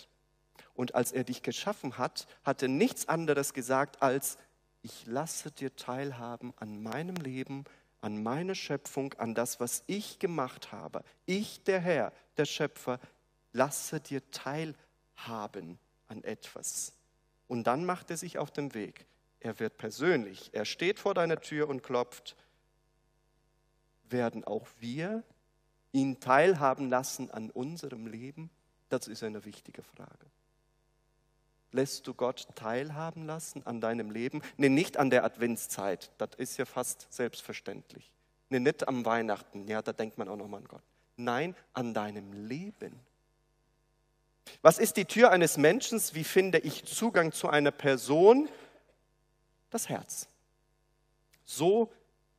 und 0.75 0.95
als 0.95 1.13
er 1.13 1.25
dich 1.25 1.43
geschaffen 1.43 1.99
hat, 1.99 2.27
hat 2.45 2.63
er 2.63 2.69
nichts 2.69 3.09
anderes 3.09 3.53
gesagt 3.53 4.03
als, 4.03 4.39
ich 4.83 5.07
lasse 5.07 5.51
dir 5.51 5.77
teilhaben 5.77 6.55
an 6.57 6.83
meinem 6.83 7.17
Leben, 7.17 7.65
an 8.01 8.23
meine 8.23 8.55
Schöpfung, 8.55 9.13
an 9.15 9.35
das, 9.35 9.61
was 9.61 9.85
ich 9.87 10.19
gemacht 10.19 10.73
habe. 10.73 11.05
Ich, 11.27 11.63
der 11.65 11.81
Herr, 11.81 12.13
der 12.37 12.47
Schöpfer, 12.47 12.99
lasse 13.53 14.01
dir 14.01 14.23
teilhaben 14.31 15.79
an 16.07 16.25
etwas. 16.25 16.95
Und 17.47 17.65
dann 17.65 17.85
macht 17.85 18.11
er 18.11 18.17
sich 18.17 18.39
auf 18.39 18.51
den 18.51 18.75
Weg. 18.75 19.07
Er 19.41 19.59
wird 19.59 19.77
persönlich, 19.77 20.51
er 20.53 20.65
steht 20.65 20.99
vor 20.99 21.15
deiner 21.15 21.41
Tür 21.41 21.69
und 21.69 21.83
klopft. 21.83 22.37
Werden 24.05 24.45
auch 24.45 24.67
wir 24.79 25.25
ihn 25.93 26.21
teilhaben 26.21 26.89
lassen 26.89 27.31
an 27.31 27.51
unserem 27.51 28.07
Leben? 28.07 28.51
Das 28.89 29.09
ist 29.09 29.23
eine 29.23 29.45
wichtige 29.45 29.83
Frage. 29.83 30.27
Lässt 31.73 32.07
du 32.07 32.15
Gott 32.15 32.49
teilhaben 32.57 33.27
lassen 33.27 33.65
an 33.65 33.81
deinem 33.81 34.11
Leben? 34.11 34.43
Nee, 34.57 34.69
nicht 34.69 34.97
an 34.97 35.11
der 35.11 35.25
Adventszeit, 35.25 36.11
das 36.19 36.31
ist 36.37 36.57
ja 36.57 36.65
fast 36.65 37.07
selbstverständlich. 37.11 38.11
Nee, 38.49 38.59
nicht 38.59 38.89
am 38.89 39.05
Weihnachten, 39.05 39.69
ja, 39.69 39.81
da 39.81 39.93
denkt 39.93 40.19
man 40.19 40.29
auch 40.29 40.37
nochmal 40.37 40.61
an 40.61 40.69
Gott. 40.69 40.83
Nein, 41.17 41.55
an 41.73 41.95
deinem 41.95 42.33
Leben. 42.49 42.99
Was 44.63 44.79
ist 44.79 44.97
die 44.97 45.05
Tür 45.05 45.31
eines 45.31 45.57
Menschen? 45.57 46.01
Wie 46.13 46.25
finde 46.25 46.59
ich 46.59 46.85
Zugang 46.85 47.33
zu 47.33 47.49
einer 47.49 47.71
Person? 47.71 48.49
Das 49.71 49.89
Herz. 49.89 50.29
So 51.45 51.93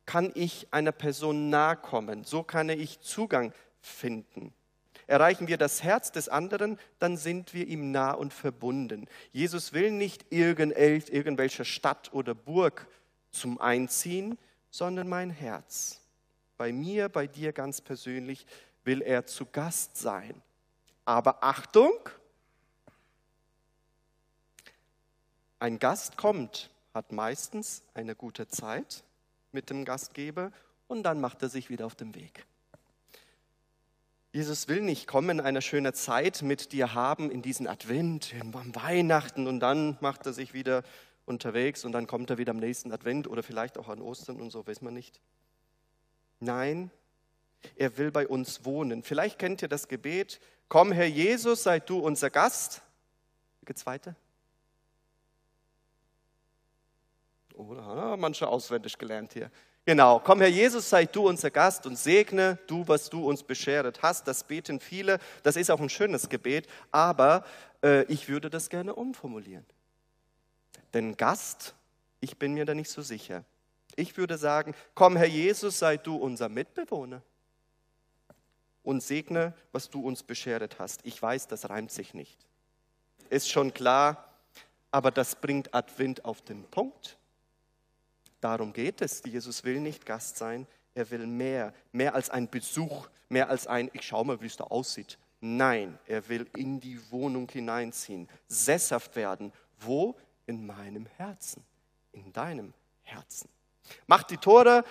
kann 0.04 0.32
ich 0.34 0.68
einer 0.72 0.92
Person 0.92 1.48
nahe 1.48 1.76
kommen. 1.76 2.24
So 2.24 2.42
kann 2.42 2.68
ich 2.68 3.00
Zugang 3.00 3.54
finden. 3.80 4.52
Erreichen 5.12 5.46
wir 5.46 5.58
das 5.58 5.82
Herz 5.82 6.10
des 6.10 6.30
anderen, 6.30 6.78
dann 6.98 7.18
sind 7.18 7.52
wir 7.52 7.66
ihm 7.66 7.90
nah 7.90 8.12
und 8.12 8.32
verbunden. 8.32 9.06
Jesus 9.30 9.74
will 9.74 9.90
nicht 9.90 10.24
irgendwelche 10.32 11.66
Stadt 11.66 12.14
oder 12.14 12.34
Burg 12.34 12.88
zum 13.30 13.60
Einziehen, 13.60 14.38
sondern 14.70 15.10
mein 15.10 15.28
Herz. 15.28 16.00
Bei 16.56 16.72
mir, 16.72 17.10
bei 17.10 17.26
dir 17.26 17.52
ganz 17.52 17.82
persönlich 17.82 18.46
will 18.84 19.02
er 19.02 19.26
zu 19.26 19.44
Gast 19.44 19.98
sein. 19.98 20.40
Aber 21.04 21.44
Achtung, 21.44 21.92
ein 25.58 25.78
Gast 25.78 26.16
kommt, 26.16 26.70
hat 26.94 27.12
meistens 27.12 27.82
eine 27.92 28.16
gute 28.16 28.48
Zeit 28.48 29.04
mit 29.52 29.68
dem 29.68 29.84
Gastgeber 29.84 30.52
und 30.88 31.02
dann 31.02 31.20
macht 31.20 31.42
er 31.42 31.50
sich 31.50 31.68
wieder 31.68 31.84
auf 31.84 31.96
den 31.96 32.14
Weg. 32.14 32.46
Jesus 34.32 34.66
will 34.68 34.80
nicht 34.80 35.06
kommen, 35.06 35.40
eine 35.40 35.60
schöne 35.60 35.92
Zeit 35.92 36.42
mit 36.42 36.72
dir 36.72 36.94
haben 36.94 37.30
in 37.30 37.42
diesen 37.42 37.66
Advent, 37.66 38.34
am 38.40 38.74
Weihnachten 38.74 39.46
und 39.46 39.60
dann 39.60 39.98
macht 40.00 40.24
er 40.26 40.32
sich 40.32 40.54
wieder 40.54 40.82
unterwegs 41.26 41.84
und 41.84 41.92
dann 41.92 42.06
kommt 42.06 42.30
er 42.30 42.38
wieder 42.38 42.50
am 42.50 42.58
nächsten 42.58 42.92
Advent 42.92 43.28
oder 43.28 43.42
vielleicht 43.42 43.76
auch 43.76 43.88
an 43.88 44.00
Ostern 44.00 44.40
und 44.40 44.50
so, 44.50 44.66
weiß 44.66 44.80
man 44.80 44.94
nicht. 44.94 45.20
Nein, 46.40 46.90
er 47.76 47.98
will 47.98 48.10
bei 48.10 48.26
uns 48.26 48.64
wohnen. 48.64 49.02
Vielleicht 49.02 49.38
kennt 49.38 49.62
ihr 49.62 49.68
das 49.68 49.86
Gebet, 49.86 50.40
Komm, 50.72 50.90
Herr 50.90 51.04
Jesus, 51.04 51.64
sei 51.64 51.80
du 51.80 51.98
unser 51.98 52.30
Gast. 52.30 52.80
Geht's 53.66 53.84
weiter? 53.84 54.16
Oh, 57.54 57.74
ah, 57.74 58.16
manche 58.16 58.48
auswendig 58.48 58.96
gelernt 58.96 59.34
hier. 59.34 59.50
Genau, 59.84 60.20
komm 60.20 60.40
Herr 60.40 60.48
Jesus, 60.48 60.88
sei 60.88 61.06
du 61.06 61.28
unser 61.28 61.50
Gast 61.50 61.86
und 61.86 61.98
segne 61.98 62.56
du, 62.68 62.86
was 62.86 63.10
du 63.10 63.28
uns 63.28 63.42
beschert 63.42 64.00
hast. 64.00 64.28
Das 64.28 64.44
beten 64.44 64.78
viele, 64.78 65.18
das 65.42 65.56
ist 65.56 65.70
auch 65.70 65.80
ein 65.80 65.88
schönes 65.88 66.28
Gebet, 66.28 66.68
aber 66.92 67.44
äh, 67.82 68.04
ich 68.04 68.28
würde 68.28 68.48
das 68.48 68.68
gerne 68.68 68.94
umformulieren. 68.94 69.66
Denn 70.94 71.16
Gast, 71.16 71.74
ich 72.20 72.38
bin 72.38 72.54
mir 72.54 72.64
da 72.64 72.74
nicht 72.74 72.90
so 72.90 73.02
sicher. 73.02 73.44
Ich 73.96 74.16
würde 74.16 74.38
sagen, 74.38 74.74
komm 74.94 75.16
Herr 75.16 75.26
Jesus, 75.26 75.80
sei 75.80 75.96
du 75.96 76.14
unser 76.14 76.48
Mitbewohner 76.48 77.22
und 78.84 79.02
segne, 79.02 79.52
was 79.72 79.90
du 79.90 80.00
uns 80.06 80.22
beschert 80.22 80.78
hast. 80.78 81.00
Ich 81.04 81.20
weiß, 81.20 81.48
das 81.48 81.68
reimt 81.68 81.90
sich 81.90 82.14
nicht. 82.14 82.38
Ist 83.30 83.50
schon 83.50 83.74
klar, 83.74 84.28
aber 84.92 85.10
das 85.10 85.34
bringt 85.34 85.74
Advent 85.74 86.24
auf 86.24 86.40
den 86.40 86.62
Punkt. 86.64 87.18
Darum 88.42 88.72
geht 88.72 89.00
es. 89.00 89.22
Jesus 89.24 89.62
will 89.62 89.80
nicht 89.80 90.04
Gast 90.04 90.36
sein, 90.36 90.66
er 90.94 91.10
will 91.10 91.26
mehr, 91.26 91.72
mehr 91.92 92.14
als 92.14 92.28
ein 92.28 92.50
Besuch, 92.50 93.08
mehr 93.28 93.48
als 93.48 93.66
ein, 93.66 93.88
ich 93.92 94.02
schau 94.02 94.24
mal, 94.24 94.42
wie 94.42 94.46
es 94.46 94.56
da 94.56 94.64
aussieht. 94.64 95.16
Nein, 95.40 95.98
er 96.06 96.28
will 96.28 96.46
in 96.56 96.80
die 96.80 97.00
Wohnung 97.10 97.48
hineinziehen, 97.48 98.28
sesshaft 98.48 99.16
werden. 99.16 99.52
Wo? 99.78 100.16
In 100.46 100.66
meinem 100.66 101.06
Herzen, 101.16 101.64
in 102.10 102.32
deinem 102.32 102.74
Herzen. 103.02 103.48
Macht 104.06 104.30
die 104.30 104.36
Tore 104.36 104.84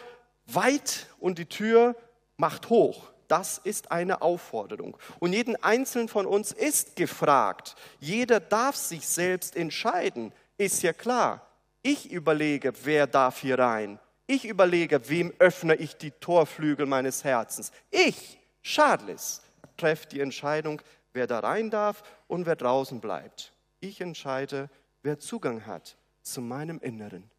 weit 0.45 1.07
und 1.19 1.37
die 1.37 1.45
Tür 1.45 1.95
macht 2.37 2.69
hoch. 2.69 3.11
Das 3.27 3.57
ist 3.57 3.91
eine 3.91 4.21
Aufforderung. 4.21 4.97
Und 5.19 5.33
jeden 5.33 5.61
Einzelnen 5.61 6.07
von 6.07 6.25
uns 6.25 6.53
ist 6.53 6.95
gefragt. 6.95 7.75
Jeder 7.99 8.39
darf 8.39 8.77
sich 8.77 9.07
selbst 9.07 9.57
entscheiden. 9.57 10.33
Ist 10.57 10.83
ja 10.83 10.93
klar. 10.93 11.50
Ich 11.81 12.11
überlege, 12.11 12.73
wer 12.83 13.07
darf 13.07 13.39
hier 13.39 13.57
rein. 13.57 13.99
Ich 14.27 14.45
überlege, 14.45 15.09
wem 15.09 15.33
öffne 15.39 15.75
ich 15.75 15.97
die 15.97 16.11
Torflügel 16.11 16.85
meines 16.85 17.23
Herzens. 17.23 17.71
Ich, 17.89 18.39
Charles, 18.61 19.41
treffe 19.77 20.07
die 20.07 20.19
Entscheidung, 20.19 20.81
wer 21.13 21.27
da 21.27 21.39
rein 21.39 21.69
darf 21.69 22.03
und 22.27 22.45
wer 22.45 22.55
draußen 22.55 23.01
bleibt. 23.01 23.51
Ich 23.79 23.99
entscheide, 23.99 24.69
wer 25.01 25.19
Zugang 25.19 25.65
hat 25.65 25.97
zu 26.21 26.41
meinem 26.41 26.79
Inneren. 26.79 27.29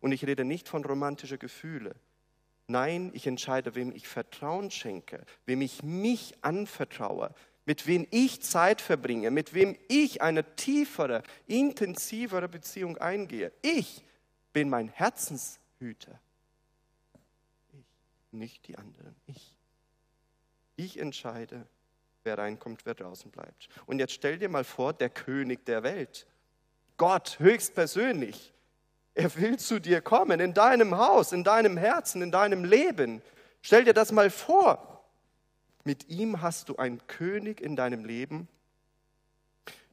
Und 0.00 0.12
ich 0.12 0.26
rede 0.26 0.44
nicht 0.44 0.68
von 0.68 0.84
romantischen 0.84 1.38
Gefühlen. 1.38 1.94
Nein, 2.66 3.10
ich 3.14 3.26
entscheide, 3.26 3.74
wem 3.74 3.92
ich 3.92 4.06
Vertrauen 4.06 4.70
schenke, 4.70 5.24
wem 5.46 5.60
ich 5.60 5.82
mich 5.82 6.34
anvertraue, 6.42 7.34
mit 7.66 7.86
wem 7.86 8.06
ich 8.10 8.42
Zeit 8.42 8.80
verbringe, 8.80 9.30
mit 9.30 9.54
wem 9.54 9.76
ich 9.88 10.22
eine 10.22 10.56
tiefere, 10.56 11.22
intensivere 11.46 12.48
Beziehung 12.48 12.98
eingehe. 12.98 13.52
Ich 13.62 14.04
bin 14.52 14.68
mein 14.68 14.88
Herzenshüter. 14.88 16.18
Ich, 17.72 17.84
nicht 18.32 18.66
die 18.68 18.76
anderen. 18.76 19.14
Ich. 19.26 19.56
Ich 20.76 20.98
entscheide, 20.98 21.66
wer 22.24 22.38
reinkommt, 22.38 22.86
wer 22.86 22.94
draußen 22.94 23.30
bleibt. 23.30 23.68
Und 23.86 23.98
jetzt 23.98 24.14
stell 24.14 24.38
dir 24.38 24.48
mal 24.48 24.64
vor, 24.64 24.92
der 24.92 25.10
König 25.10 25.66
der 25.66 25.82
Welt, 25.82 26.26
Gott 26.96 27.38
höchstpersönlich, 27.38 28.52
er 29.14 29.34
will 29.36 29.58
zu 29.58 29.80
dir 29.80 30.00
kommen, 30.00 30.40
in 30.40 30.54
deinem 30.54 30.96
Haus, 30.96 31.32
in 31.32 31.44
deinem 31.44 31.76
Herzen, 31.76 32.22
in 32.22 32.30
deinem 32.30 32.64
Leben. 32.64 33.22
Stell 33.60 33.84
dir 33.84 33.92
das 33.92 34.12
mal 34.12 34.30
vor. 34.30 34.89
Mit 35.84 36.08
ihm 36.08 36.42
hast 36.42 36.68
du 36.68 36.76
einen 36.76 37.06
König 37.06 37.60
in 37.60 37.76
deinem 37.76 38.04
Leben, 38.04 38.48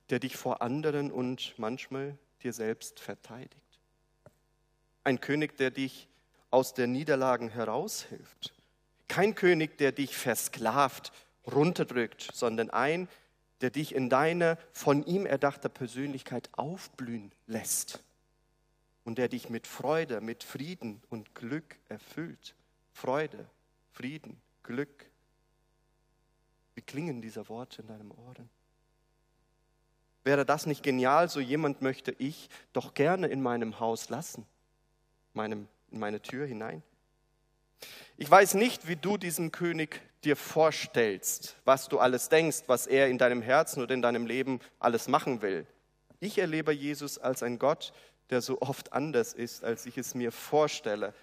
der 0.09 0.19
dich 0.19 0.35
vor 0.35 0.61
anderen 0.61 1.11
und 1.11 1.53
manchmal 1.57 2.17
dir 2.43 2.53
selbst 2.53 2.99
verteidigt. 2.99 3.79
Ein 5.03 5.21
König, 5.21 5.57
der 5.57 5.71
dich 5.71 6.07
aus 6.51 6.73
der 6.73 6.87
Niederlagen 6.87 7.49
heraushilft. 7.49 8.53
Kein 9.07 9.35
König, 9.35 9.77
der 9.77 9.91
dich 9.91 10.15
versklavt, 10.17 11.11
runterdrückt, 11.45 12.29
sondern 12.33 12.69
ein, 12.69 13.07
der 13.61 13.69
dich 13.69 13.95
in 13.95 14.09
deiner 14.09 14.57
von 14.71 15.05
ihm 15.05 15.25
erdachter 15.25 15.69
Persönlichkeit 15.69 16.49
aufblühen 16.53 17.31
lässt 17.47 18.03
und 19.03 19.17
der 19.17 19.29
dich 19.29 19.49
mit 19.49 19.65
Freude, 19.65 20.21
mit 20.21 20.43
Frieden 20.43 21.01
und 21.09 21.33
Glück 21.33 21.77
erfüllt. 21.87 22.55
Freude, 22.91 23.49
Frieden, 23.91 24.41
Glück. 24.63 25.09
Wie 26.77 26.83
klingen 26.83 27.23
diese 27.23 27.49
Worte 27.49 27.81
in 27.81 27.87
deinem 27.87 28.11
Ohren? 28.11 28.51
Wäre 30.23 30.45
das 30.45 30.67
nicht 30.67 30.83
genial? 30.83 31.27
So 31.27 31.39
jemand 31.39 31.81
möchte 31.81 32.13
ich 32.19 32.51
doch 32.71 32.93
gerne 32.93 33.25
in 33.29 33.41
meinem 33.41 33.79
Haus 33.79 34.09
lassen, 34.09 34.45
meinem, 35.33 35.67
in 35.89 35.97
meine 35.97 36.21
Tür 36.21 36.45
hinein. 36.45 36.83
Ich 38.15 38.29
weiß 38.29 38.53
nicht, 38.53 38.87
wie 38.87 38.95
du 38.95 39.17
diesen 39.17 39.51
König 39.51 40.01
dir 40.23 40.35
vorstellst, 40.35 41.55
was 41.65 41.87
du 41.87 41.97
alles 41.97 42.29
denkst, 42.29 42.65
was 42.67 42.85
er 42.85 43.07
in 43.07 43.17
deinem 43.17 43.41
Herzen 43.41 43.81
oder 43.81 43.95
in 43.95 44.03
deinem 44.03 44.27
Leben 44.27 44.59
alles 44.77 45.07
machen 45.07 45.41
will. 45.41 45.65
Ich 46.19 46.37
erlebe 46.37 46.71
Jesus 46.73 47.17
als 47.17 47.41
ein 47.41 47.57
Gott, 47.57 47.91
der 48.29 48.41
so 48.41 48.61
oft 48.61 48.93
anders 48.93 49.33
ist, 49.33 49.63
als 49.63 49.87
ich 49.87 49.97
es 49.97 50.13
mir 50.13 50.31
vorstelle. 50.31 51.15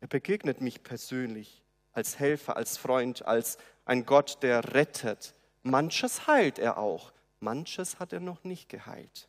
Er 0.00 0.08
begegnet 0.08 0.60
mich 0.60 0.82
persönlich 0.82 1.62
als 1.92 2.18
Helfer, 2.18 2.56
als 2.56 2.76
Freund, 2.76 3.26
als 3.26 3.58
ein 3.84 4.06
Gott, 4.06 4.42
der 4.42 4.74
rettet. 4.74 5.34
Manches 5.62 6.26
heilt 6.26 6.58
er 6.58 6.78
auch, 6.78 7.12
manches 7.40 7.98
hat 7.98 8.12
er 8.12 8.20
noch 8.20 8.44
nicht 8.44 8.68
geheilt. 8.68 9.28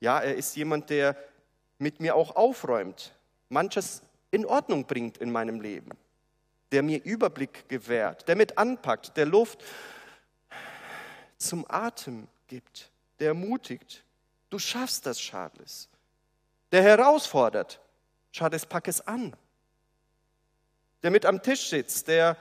Ja, 0.00 0.20
er 0.20 0.36
ist 0.36 0.56
jemand, 0.56 0.90
der 0.90 1.16
mit 1.78 2.00
mir 2.00 2.14
auch 2.14 2.36
aufräumt, 2.36 3.14
manches 3.48 4.02
in 4.30 4.44
Ordnung 4.44 4.86
bringt 4.86 5.18
in 5.18 5.30
meinem 5.30 5.60
Leben, 5.60 5.90
der 6.72 6.82
mir 6.82 7.02
Überblick 7.04 7.68
gewährt, 7.68 8.28
der 8.28 8.36
mit 8.36 8.58
anpackt, 8.58 9.16
der 9.16 9.26
Luft 9.26 9.64
zum 11.38 11.64
Atem 11.68 12.28
gibt, 12.46 12.90
der 13.18 13.28
ermutigt, 13.28 14.04
Du 14.50 14.58
schaffst 14.58 15.06
das, 15.06 15.18
Charles. 15.18 15.88
Der 16.72 16.82
herausfordert, 16.82 17.80
Charles, 18.32 18.66
pack 18.66 18.88
es 18.88 19.00
an. 19.06 19.36
Der 21.02 21.10
mit 21.10 21.26
am 21.26 21.42
Tisch 21.42 21.68
sitzt, 21.68 22.08
der, 22.08 22.36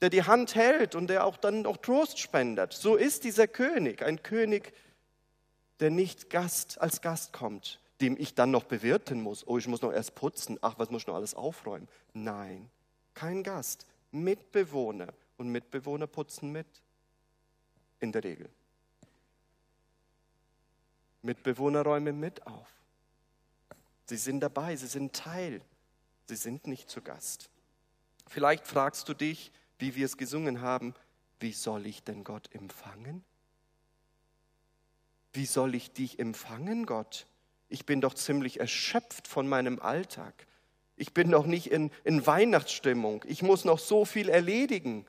der 0.00 0.10
die 0.10 0.22
Hand 0.22 0.54
hält 0.54 0.94
und 0.94 1.08
der 1.08 1.24
auch 1.24 1.36
dann 1.36 1.66
auch 1.66 1.78
Trost 1.78 2.18
spendet. 2.18 2.72
So 2.72 2.96
ist 2.96 3.24
dieser 3.24 3.48
König, 3.48 4.02
ein 4.02 4.22
König, 4.22 4.72
der 5.80 5.90
nicht 5.90 6.30
Gast 6.30 6.80
als 6.80 7.00
Gast 7.00 7.32
kommt, 7.32 7.80
dem 8.00 8.16
ich 8.18 8.34
dann 8.34 8.50
noch 8.50 8.64
bewirten 8.64 9.20
muss. 9.20 9.46
Oh, 9.46 9.58
ich 9.58 9.66
muss 9.66 9.82
noch 9.82 9.92
erst 9.92 10.14
putzen. 10.14 10.58
Ach, 10.60 10.74
was 10.78 10.90
muss 10.90 11.02
ich 11.02 11.06
noch 11.06 11.16
alles 11.16 11.34
aufräumen? 11.34 11.88
Nein, 12.12 12.70
kein 13.14 13.42
Gast. 13.42 13.86
Mitbewohner. 14.10 15.12
Und 15.36 15.48
Mitbewohner 15.48 16.06
putzen 16.06 16.52
mit. 16.52 16.66
In 18.00 18.12
der 18.12 18.22
Regel. 18.22 18.48
Mitbewohner 21.22 21.82
räumen 21.82 22.20
mit 22.20 22.46
auf. 22.46 22.68
Sie 24.06 24.16
sind 24.16 24.40
dabei, 24.40 24.76
sie 24.76 24.86
sind 24.86 25.14
Teil, 25.14 25.62
sie 26.26 26.36
sind 26.36 26.66
nicht 26.66 26.90
zu 26.90 27.00
Gast. 27.00 27.48
Vielleicht 28.26 28.66
fragst 28.66 29.08
du 29.08 29.14
dich, 29.14 29.52
wie 29.78 29.94
wir 29.94 30.06
es 30.06 30.16
gesungen 30.16 30.60
haben, 30.60 30.94
wie 31.40 31.52
soll 31.52 31.86
ich 31.86 32.02
denn 32.02 32.24
Gott 32.24 32.48
empfangen? 32.52 33.24
Wie 35.32 35.46
soll 35.46 35.74
ich 35.74 35.92
dich 35.92 36.18
empfangen, 36.18 36.86
Gott? 36.86 37.26
Ich 37.68 37.86
bin 37.86 38.00
doch 38.00 38.14
ziemlich 38.14 38.60
erschöpft 38.60 39.26
von 39.26 39.48
meinem 39.48 39.80
Alltag. 39.80 40.46
Ich 40.96 41.12
bin 41.12 41.28
noch 41.28 41.46
nicht 41.46 41.70
in, 41.72 41.90
in 42.04 42.24
Weihnachtsstimmung. 42.26 43.24
Ich 43.26 43.42
muss 43.42 43.64
noch 43.64 43.80
so 43.80 44.04
viel 44.04 44.28
erledigen 44.28 45.06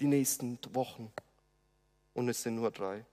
die 0.00 0.06
nächsten 0.06 0.58
Wochen. 0.72 1.12
Und 2.12 2.28
es 2.28 2.42
sind 2.42 2.56
nur 2.56 2.70
drei. 2.70 3.06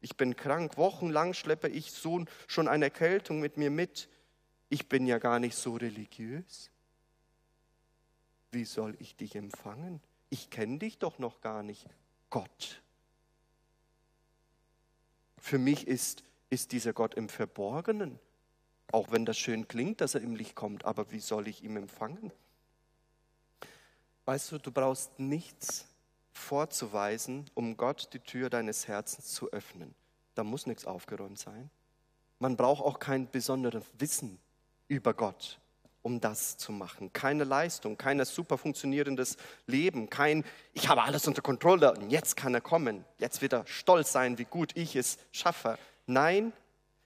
Ich 0.00 0.16
bin 0.16 0.36
krank. 0.36 0.76
Wochenlang 0.76 1.34
schleppe 1.34 1.68
ich 1.68 1.92
so 1.92 2.24
schon 2.46 2.68
eine 2.68 2.86
Erkältung 2.86 3.40
mit 3.40 3.56
mir 3.56 3.70
mit. 3.70 4.08
Ich 4.68 4.88
bin 4.88 5.06
ja 5.06 5.18
gar 5.18 5.38
nicht 5.38 5.56
so 5.56 5.74
religiös. 5.76 6.69
Wie 8.52 8.64
soll 8.64 8.96
ich 8.98 9.16
dich 9.16 9.36
empfangen? 9.36 10.00
Ich 10.28 10.50
kenne 10.50 10.78
dich 10.78 10.98
doch 10.98 11.18
noch 11.18 11.40
gar 11.40 11.62
nicht. 11.62 11.86
Gott. 12.30 12.82
Für 15.38 15.58
mich 15.58 15.86
ist, 15.86 16.22
ist 16.50 16.72
dieser 16.72 16.92
Gott 16.92 17.14
im 17.14 17.28
Verborgenen. 17.28 18.18
Auch 18.92 19.10
wenn 19.12 19.24
das 19.24 19.38
schön 19.38 19.68
klingt, 19.68 20.00
dass 20.00 20.14
er 20.14 20.20
im 20.20 20.34
Licht 20.34 20.54
kommt. 20.54 20.84
Aber 20.84 21.10
wie 21.12 21.20
soll 21.20 21.48
ich 21.48 21.62
ihn 21.62 21.76
empfangen? 21.76 22.32
Weißt 24.24 24.52
du, 24.52 24.58
du 24.58 24.70
brauchst 24.70 25.18
nichts 25.18 25.86
vorzuweisen, 26.32 27.50
um 27.54 27.76
Gott 27.76 28.10
die 28.12 28.20
Tür 28.20 28.50
deines 28.50 28.88
Herzens 28.88 29.32
zu 29.32 29.50
öffnen. 29.50 29.94
Da 30.34 30.44
muss 30.44 30.66
nichts 30.66 30.86
aufgeräumt 30.86 31.38
sein. 31.38 31.70
Man 32.38 32.56
braucht 32.56 32.82
auch 32.82 32.98
kein 32.98 33.30
besonderes 33.30 33.84
Wissen 33.98 34.38
über 34.88 35.14
Gott, 35.14 35.59
um 36.02 36.20
das 36.20 36.56
zu 36.56 36.72
machen. 36.72 37.12
Keine 37.12 37.44
Leistung, 37.44 37.96
kein 37.96 38.24
super 38.24 38.58
funktionierendes 38.58 39.36
Leben, 39.66 40.08
kein 40.08 40.44
Ich 40.72 40.88
habe 40.88 41.02
alles 41.02 41.26
unter 41.26 41.42
Kontrolle 41.42 41.92
und 41.92 42.10
jetzt 42.10 42.36
kann 42.36 42.54
er 42.54 42.60
kommen. 42.60 43.04
Jetzt 43.18 43.42
wird 43.42 43.52
er 43.52 43.66
stolz 43.66 44.12
sein, 44.12 44.38
wie 44.38 44.44
gut 44.44 44.76
ich 44.76 44.96
es 44.96 45.18
schaffe. 45.32 45.78
Nein, 46.06 46.52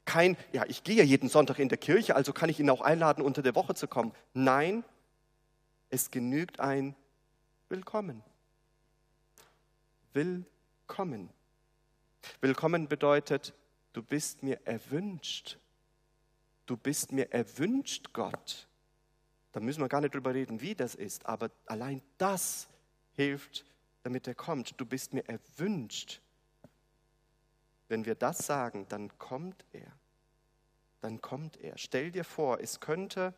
kein 0.05 0.37
Ja, 0.53 0.65
ich 0.69 0.85
gehe 0.85 1.03
jeden 1.03 1.29
Sonntag 1.29 1.59
in 1.59 1.69
der 1.69 1.79
Kirche, 1.79 2.15
also 2.15 2.33
kann 2.33 2.51
ich 2.51 2.61
ihn 2.61 2.71
auch 2.71 2.83
einladen, 2.83 3.23
unter 3.23 3.43
der 3.43 3.55
Woche 3.55 3.75
zu 3.75 3.89
kommen. 3.89 4.13
Nein, 4.33 4.85
es 5.91 6.11
genügt 6.11 6.61
ein 6.61 6.95
Willkommen. 7.69 8.23
Willkommen. 10.13 11.31
Willkommen 12.41 12.89
bedeutet, 12.89 13.55
du 13.93 14.03
bist 14.03 14.43
mir 14.43 14.61
erwünscht. 14.65 15.59
Du 16.67 16.77
bist 16.77 17.13
mir 17.13 17.33
erwünscht, 17.33 18.13
Gott. 18.13 18.69
Da 19.55 19.61
müssen 19.61 19.81
wir 19.81 19.89
gar 19.89 20.01
nicht 20.01 20.13
drüber 20.13 20.35
reden, 20.35 20.61
wie 20.61 20.75
das 20.75 20.97
ist, 20.97 21.27
aber 21.27 21.49
allein 21.67 22.03
das 22.19 22.67
hilft, 23.13 23.65
damit 24.03 24.27
er 24.27 24.35
kommt. 24.35 24.81
Du 24.81 24.85
bist 24.85 25.15
mir 25.15 25.25
erwünscht. 25.29 26.21
Wenn 27.87 28.05
wir 28.05 28.17
das 28.17 28.39
sagen, 28.39 28.85
dann 28.89 29.17
kommt 29.17 29.65
er. 29.71 29.93
Dann 31.03 31.21
kommt 31.21 31.57
er. 31.59 31.79
Stell 31.79 32.11
dir 32.11 32.25
vor, 32.25 32.59
es 32.59 32.81
könnte, 32.81 33.33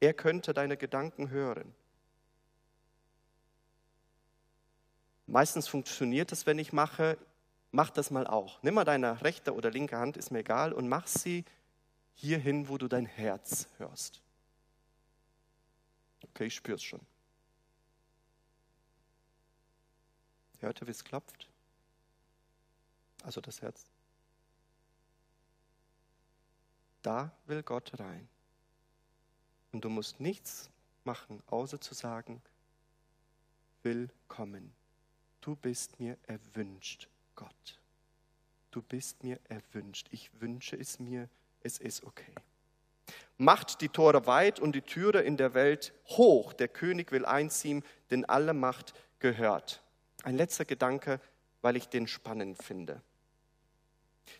er 0.00 0.14
könnte 0.14 0.54
deine 0.54 0.78
Gedanken 0.78 1.28
hören. 1.28 1.74
Meistens 5.26 5.68
funktioniert 5.68 6.32
es, 6.32 6.46
wenn 6.46 6.58
ich 6.58 6.72
mache, 6.72 7.18
mach 7.72 7.90
das 7.90 8.10
mal 8.10 8.26
auch. 8.26 8.62
Nimm 8.62 8.72
mal 8.72 8.84
deine 8.84 9.20
rechte 9.20 9.52
oder 9.52 9.70
linke 9.70 9.98
Hand, 9.98 10.16
ist 10.16 10.30
mir 10.30 10.38
egal, 10.38 10.72
und 10.72 10.88
mach 10.88 11.06
sie 11.06 11.44
hierhin, 12.14 12.70
wo 12.70 12.78
du 12.78 12.88
dein 12.88 13.04
Herz 13.04 13.68
hörst. 13.76 14.23
Okay, 16.34 16.46
ich 16.46 16.54
spüre 16.54 16.76
es 16.76 16.82
schon. 16.82 17.00
Hört 20.58 20.82
ihr, 20.82 20.86
wie 20.86 20.90
es 20.90 21.04
klopft? 21.04 21.48
Also 23.22 23.40
das 23.40 23.62
Herz. 23.62 23.86
Da 27.02 27.32
will 27.46 27.62
Gott 27.62 27.98
rein. 27.98 28.28
Und 29.72 29.84
du 29.84 29.88
musst 29.88 30.20
nichts 30.20 30.70
machen, 31.04 31.42
außer 31.46 31.80
zu 31.80 31.94
sagen, 31.94 32.42
willkommen 33.82 34.74
du 35.44 35.54
bist 35.56 36.00
mir 36.00 36.16
erwünscht, 36.26 37.08
Gott. 37.36 37.78
Du 38.70 38.80
bist 38.80 39.22
mir 39.22 39.38
erwünscht. 39.48 40.08
Ich 40.10 40.30
wünsche 40.40 40.74
es 40.76 40.98
mir, 40.98 41.28
es 41.60 41.78
ist 41.78 42.02
okay. 42.04 42.34
Macht 43.36 43.80
die 43.80 43.88
Tore 43.88 44.26
weit 44.26 44.60
und 44.60 44.74
die 44.74 44.82
Türe 44.82 45.20
in 45.20 45.36
der 45.36 45.54
Welt 45.54 45.92
hoch. 46.08 46.52
Der 46.52 46.68
König 46.68 47.10
will 47.10 47.24
einziehen, 47.24 47.84
denn 48.10 48.24
alle 48.24 48.54
Macht 48.54 48.94
gehört 49.18 49.82
Ein 50.22 50.36
letzter 50.36 50.64
Gedanke, 50.64 51.20
weil 51.62 51.76
ich 51.76 51.88
den 51.88 52.06
spannend 52.06 52.62
finde. 52.62 53.02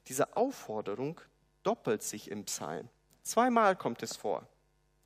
Diese 0.09 0.37
Aufforderung 0.37 1.21
doppelt 1.63 2.03
sich 2.03 2.31
im 2.31 2.45
Psalm. 2.45 2.89
Zweimal 3.23 3.77
kommt 3.77 4.03
es 4.03 4.17
vor. 4.17 4.47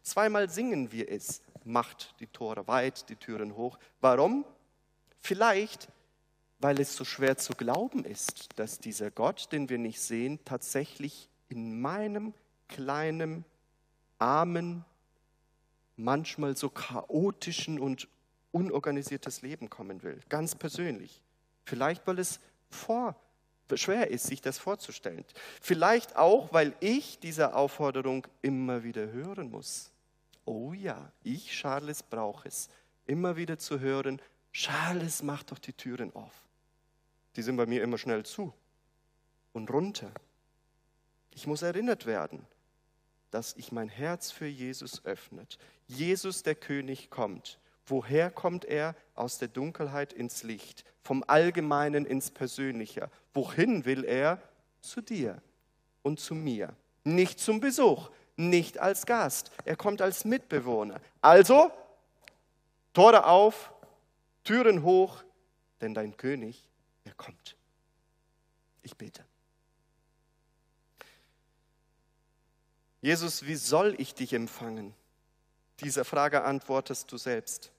Zweimal 0.03 0.48
singen 0.48 0.90
wir 0.92 1.11
es. 1.11 1.42
Macht 1.64 2.14
die 2.20 2.27
Tore 2.27 2.66
weit, 2.66 3.09
die 3.09 3.16
Türen 3.16 3.57
hoch. 3.57 3.79
Warum? 4.01 4.44
Vielleicht, 5.20 5.88
weil 6.59 6.81
es 6.81 6.96
so 6.96 7.05
schwer 7.05 7.37
zu 7.37 7.53
glauben 7.53 8.05
ist, 8.05 8.59
dass 8.59 8.79
dieser 8.79 9.11
Gott, 9.11 9.53
den 9.53 9.68
wir 9.68 9.79
nicht 9.79 10.01
sehen, 10.01 10.40
tatsächlich 10.44 11.29
in 11.48 11.81
meinem 11.81 12.35
kleinen, 12.68 13.44
armen, 14.18 14.85
manchmal 15.96 16.57
so 16.57 16.70
chaotischen 16.70 17.78
und 17.78 18.09
unorganisiertes 18.52 19.42
Leben 19.42 19.68
kommen 19.68 20.02
will. 20.02 20.20
Ganz 20.28 20.54
persönlich. 20.54 21.22
Vielleicht, 21.64 22.07
weil 22.07 22.18
es 22.18 22.40
vor, 22.70 23.14
schwer 23.74 24.11
ist, 24.11 24.26
sich 24.26 24.40
das 24.40 24.59
vorzustellen. 24.59 25.24
Vielleicht 25.61 26.16
auch, 26.16 26.52
weil 26.52 26.74
ich 26.81 27.18
dieser 27.18 27.54
Aufforderung 27.57 28.26
immer 28.42 28.85
wieder 28.85 29.11
hören 29.12 29.50
muss. 29.50 29.92
Oh 30.44 30.72
ja, 30.72 31.12
ich, 31.22 31.50
Charles, 31.50 32.02
brauche 32.02 32.48
es. 32.48 32.68
Immer 33.04 33.37
wieder 33.37 33.59
zu 33.59 33.81
hören, 33.81 34.20
Charles, 34.52 35.22
mach 35.22 35.42
doch 35.42 35.59
die 35.59 35.72
Türen 35.72 36.14
auf. 36.14 36.33
Die 37.37 37.42
sind 37.42 37.57
bei 37.57 37.66
mir 37.66 37.83
immer 37.83 37.98
schnell 37.98 38.24
zu 38.24 38.52
und 39.52 39.70
runter. 39.70 40.11
Ich 41.35 41.46
muss 41.46 41.62
erinnert 41.62 42.07
werden, 42.07 42.46
dass 43.31 43.55
ich 43.57 43.73
mein 43.73 43.88
Herz 43.88 44.31
für 44.31 44.47
Jesus 44.47 45.05
öffnet. 45.05 45.59
Jesus, 45.87 46.43
der 46.43 46.55
König, 46.55 47.11
kommt. 47.11 47.59
Woher 47.87 48.31
kommt 48.31 48.64
er? 48.64 48.95
Aus 49.14 49.38
der 49.38 49.49
Dunkelheit 49.49 50.12
ins 50.12 50.43
Licht, 50.43 50.85
vom 51.03 51.25
Allgemeinen 51.27 52.05
ins 52.05 52.31
Persönliche. 52.31 53.11
Wohin 53.33 53.85
will 53.85 54.05
er? 54.05 54.41
Zu 54.81 55.01
dir 55.01 55.43
und 56.03 56.21
zu 56.21 56.35
mir. 56.35 56.75
Nicht 57.05 57.41
zum 57.41 57.61
Besuch, 57.61 58.11
nicht 58.37 58.79
als 58.79 59.07
Gast. 59.07 59.51
Er 59.64 59.77
kommt 59.77 60.01
als 60.01 60.25
Mitbewohner. 60.25 61.01
Also, 61.21 61.71
Tore 62.93 63.27
auf, 63.27 63.73
Türen 64.45 64.83
hoch, 64.83 65.23
denn 65.81 65.95
dein 65.95 66.17
König, 66.17 66.69
er 67.05 67.14
kommt. 67.14 67.57
Ich 68.83 68.97
bete. 68.97 69.28
Jesus, 73.01 73.47
wie 73.47 73.55
soll 73.55 73.95
ich 73.99 74.15
dich 74.15 74.33
empfangen? 74.33 74.95
Dieser 75.81 76.05
Frage 76.05 76.43
antwortest 76.43 77.11
du 77.13 77.17
selbst. 77.17 77.73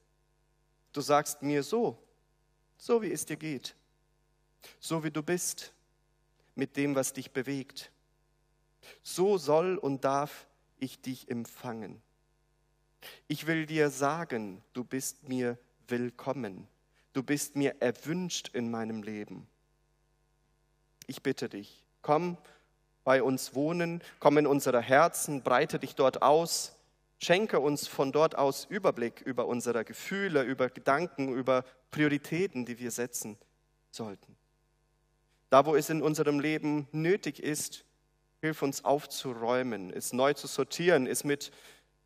Du 0.93 1.01
sagst 1.01 1.41
mir 1.41 1.63
so, 1.63 2.01
so 2.77 3.01
wie 3.01 3.11
es 3.11 3.25
dir 3.25 3.35
geht, 3.35 3.75
so 4.79 5.03
wie 5.03 5.11
du 5.11 5.21
bist, 5.21 5.73
mit 6.55 6.77
dem, 6.77 6.95
was 6.95 7.13
dich 7.13 7.31
bewegt. 7.31 7.91
So 9.03 9.37
soll 9.37 9.77
und 9.77 10.03
darf 10.05 10.47
ich 10.77 11.01
dich 11.01 11.29
empfangen. 11.29 12.01
Ich 13.27 13.47
will 13.47 13.65
dir 13.65 13.89
sagen, 13.89 14.63
du 14.73 14.83
bist 14.83 15.27
mir 15.27 15.57
willkommen. 15.87 16.67
Du 17.13 17.23
bist 17.23 17.55
mir 17.55 17.81
erwünscht 17.81 18.49
in 18.53 18.71
meinem 18.71 19.03
Leben. 19.03 19.47
Ich 21.07 21.23
bitte 21.23 21.49
dich, 21.49 21.83
komm 22.01 22.37
bei 23.09 23.23
uns 23.23 23.55
wohnen, 23.55 24.03
komm 24.19 24.37
in 24.37 24.45
unsere 24.45 24.83
Herzen, 24.83 25.41
breite 25.41 25.79
dich 25.79 25.95
dort 25.95 26.21
aus, 26.21 26.75
schenke 27.17 27.59
uns 27.59 27.87
von 27.87 28.11
dort 28.11 28.37
aus 28.37 28.65
Überblick 28.69 29.21
über 29.21 29.47
unsere 29.47 29.83
Gefühle, 29.83 30.43
über 30.43 30.69
Gedanken, 30.69 31.33
über 31.33 31.65
Prioritäten, 31.89 32.65
die 32.65 32.77
wir 32.77 32.91
setzen 32.91 33.39
sollten. 33.89 34.37
Da, 35.49 35.65
wo 35.65 35.75
es 35.75 35.89
in 35.89 36.03
unserem 36.03 36.39
Leben 36.39 36.87
nötig 36.91 37.41
ist, 37.41 37.83
hilf 38.41 38.61
uns 38.61 38.85
aufzuräumen, 38.85 39.91
es 39.91 40.13
neu 40.13 40.35
zu 40.35 40.45
sortieren, 40.45 41.07
es 41.07 41.23
mit 41.23 41.49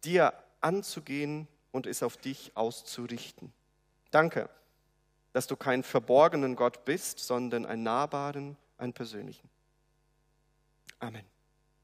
dir 0.05 0.31
anzugehen 0.61 1.49
und 1.73 1.85
es 1.85 2.01
auf 2.01 2.15
dich 2.15 2.53
auszurichten. 2.55 3.51
Danke, 4.09 4.49
dass 5.33 5.47
du 5.47 5.57
kein 5.57 5.83
verborgenen 5.83 6.55
Gott 6.55 6.85
bist, 6.85 7.19
sondern 7.19 7.65
einen 7.65 7.83
nahbaren, 7.83 8.55
einen 8.77 8.93
persönlichen. 8.93 9.52
Amen. 11.03 11.32